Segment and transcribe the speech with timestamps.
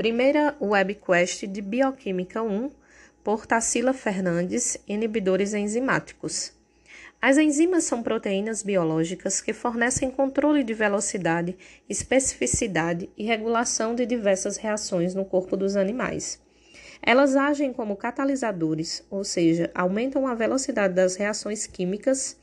[0.00, 2.70] Primeira webquest de Bioquímica 1,
[3.22, 6.54] por Tarsila Fernandes, inibidores enzimáticos.
[7.20, 11.54] As enzimas são proteínas biológicas que fornecem controle de velocidade,
[11.86, 16.40] especificidade e regulação de diversas reações no corpo dos animais.
[17.02, 22.38] Elas agem como catalisadores, ou seja, aumentam a velocidade das reações químicas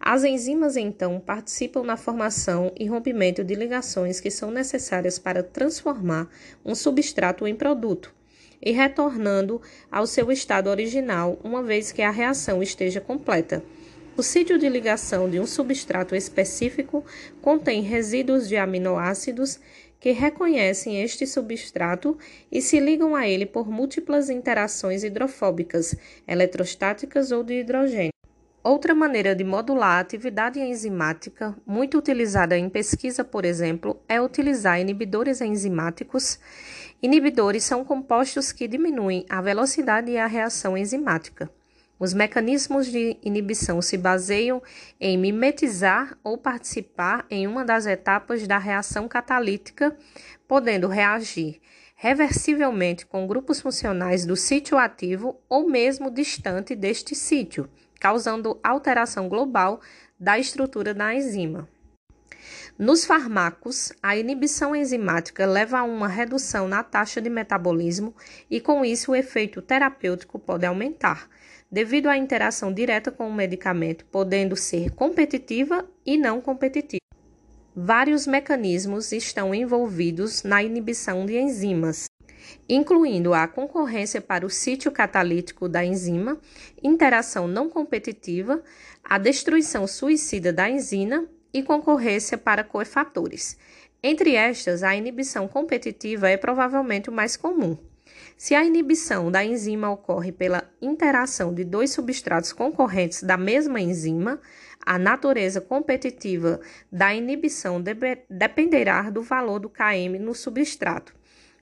[0.00, 6.28] as enzimas, então, participam na formação e rompimento de ligações que são necessárias para transformar
[6.64, 8.14] um substrato em produto
[8.60, 13.62] e retornando ao seu estado original uma vez que a reação esteja completa.
[14.16, 17.04] O sítio de ligação de um substrato específico
[17.42, 19.60] contém resíduos de aminoácidos
[20.00, 22.16] que reconhecem este substrato
[22.50, 25.94] e se ligam a ele por múltiplas interações hidrofóbicas,
[26.26, 28.15] eletrostáticas ou de hidrogênio.
[28.68, 34.80] Outra maneira de modular a atividade enzimática, muito utilizada em pesquisa, por exemplo, é utilizar
[34.80, 36.40] inibidores enzimáticos.
[37.00, 41.48] Inibidores são compostos que diminuem a velocidade e a reação enzimática.
[41.96, 44.60] Os mecanismos de inibição se baseiam
[45.00, 49.96] em mimetizar ou participar em uma das etapas da reação catalítica,
[50.48, 51.60] podendo reagir
[51.94, 59.80] reversivelmente com grupos funcionais do sítio ativo ou mesmo distante deste sítio causando alteração global
[60.18, 61.68] da estrutura da enzima.
[62.78, 68.14] Nos fármacos, a inibição enzimática leva a uma redução na taxa de metabolismo
[68.50, 71.28] e, com isso, o efeito terapêutico pode aumentar,
[71.70, 77.00] devido à interação direta com o medicamento, podendo ser competitiva e não competitiva.
[77.74, 82.06] Vários mecanismos estão envolvidos na inibição de enzimas,
[82.68, 86.38] incluindo a concorrência para o sítio catalítico da enzima,
[86.82, 88.62] interação não competitiva,
[89.02, 93.56] a destruição suicida da enzima e concorrência para coefatores.
[94.02, 97.76] Entre estas, a inibição competitiva é provavelmente o mais comum.
[98.36, 104.40] Se a inibição da enzima ocorre pela interação de dois substratos concorrentes da mesma enzima,
[104.84, 106.60] a natureza competitiva
[106.92, 107.82] da inibição
[108.30, 111.14] dependerá do valor do Km no substrato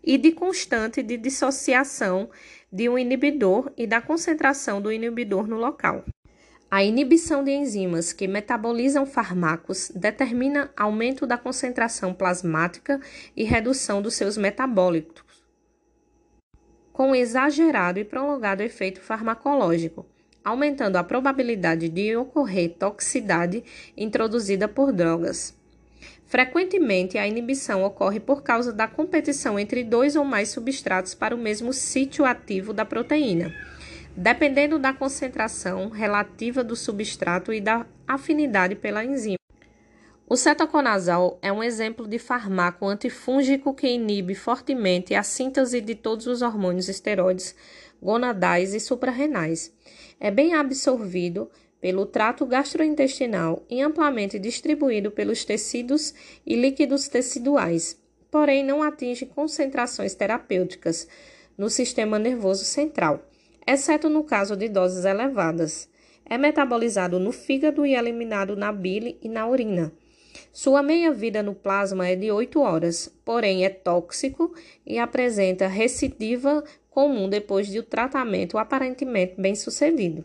[0.05, 2.29] e de constante de dissociação
[2.71, 6.05] de um inibidor e da concentração do inibidor no local.
[6.71, 13.01] A inibição de enzimas que metabolizam fármacos determina aumento da concentração plasmática
[13.37, 15.23] e redução dos seus metabólitos,
[16.93, 20.05] com exagerado e prolongado efeito farmacológico,
[20.45, 23.63] aumentando a probabilidade de ocorrer toxicidade
[23.97, 25.57] introduzida por drogas.
[26.27, 31.39] Frequentemente, a inibição ocorre por causa da competição entre dois ou mais substratos para o
[31.39, 33.55] mesmo sítio ativo da proteína,
[34.17, 39.39] dependendo da concentração relativa do substrato e da afinidade pela enzima.
[40.27, 46.27] O cetoconazol é um exemplo de fármaco antifúngico que inibe fortemente a síntese de todos
[46.27, 47.55] os hormônios esteroides
[48.03, 49.73] gonadais e suprarrenais.
[50.19, 51.51] É bem absorvido
[51.85, 56.15] pelo trato gastrointestinal e amplamente distribuído pelos tecidos
[56.47, 58.01] e líquidos teciduais,
[58.31, 61.07] porém não atinge concentrações terapêuticas
[61.59, 63.29] no sistema nervoso central,
[63.67, 65.87] exceto no caso de doses elevadas.
[66.25, 69.93] É metabolizado no fígado e eliminado na bile e na urina.
[70.55, 74.55] Sua meia-vida no plasma é de 8 horas, porém é tóxico
[74.87, 80.25] e apresenta recidiva comum depois de o tratamento aparentemente bem sucedido.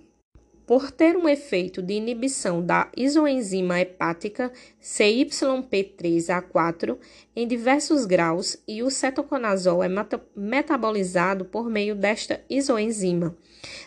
[0.69, 6.95] Por ter um efeito de inibição da isoenzima hepática CYP3A4
[7.35, 9.89] em diversos graus e o cetoconazol é
[10.35, 13.35] metabolizado por meio desta isoenzima.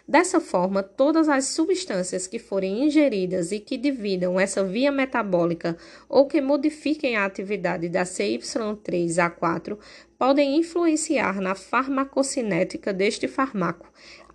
[0.08, 5.76] Dessa forma, todas as substâncias que forem ingeridas e que dividam essa via metabólica
[6.08, 9.78] ou que modifiquem a atividade da CY3A4
[10.18, 13.88] podem influenciar na farmacocinética deste fármaco,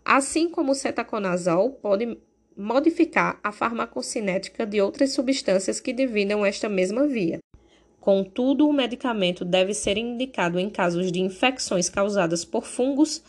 [0.06, 2.18] assim como o cetaconazol pode
[2.58, 7.40] modificar a farmacocinética de outras substâncias que dividam esta mesma via.
[8.00, 13.22] Contudo, o medicamento deve ser indicado em casos de infecções causadas por fungos,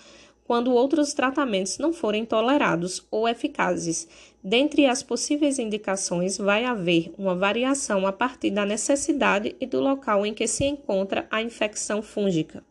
[0.44, 4.08] quando outros tratamentos não forem tolerados ou eficazes.
[4.42, 10.24] Dentre as possíveis indicações, vai haver uma variação a partir da necessidade e do local
[10.24, 12.64] em que se encontra a infecção fúngica.